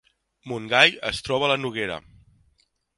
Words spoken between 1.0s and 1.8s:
es troba a la